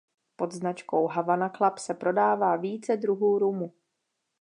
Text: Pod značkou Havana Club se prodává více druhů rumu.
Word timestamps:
Pod 0.35 0.51
značkou 0.53 1.07
Havana 1.07 1.49
Club 1.49 1.77
se 1.77 1.93
prodává 1.93 2.55
více 2.55 2.97
druhů 2.97 3.39
rumu. 3.39 3.73